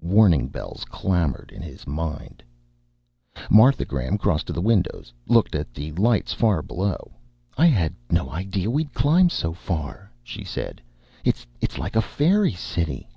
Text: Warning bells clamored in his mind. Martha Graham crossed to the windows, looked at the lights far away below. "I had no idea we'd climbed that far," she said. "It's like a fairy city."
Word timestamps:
Warning 0.00 0.48
bells 0.48 0.86
clamored 0.86 1.52
in 1.54 1.60
his 1.60 1.86
mind. 1.86 2.42
Martha 3.50 3.84
Graham 3.84 4.16
crossed 4.16 4.46
to 4.46 4.52
the 4.54 4.62
windows, 4.62 5.12
looked 5.28 5.54
at 5.54 5.74
the 5.74 5.92
lights 5.92 6.32
far 6.32 6.60
away 6.60 6.66
below. 6.66 7.12
"I 7.58 7.66
had 7.66 7.94
no 8.08 8.30
idea 8.30 8.70
we'd 8.70 8.94
climbed 8.94 9.32
that 9.32 9.56
far," 9.58 10.10
she 10.22 10.42
said. 10.42 10.80
"It's 11.22 11.46
like 11.76 11.96
a 11.96 12.00
fairy 12.00 12.54
city." 12.54 13.10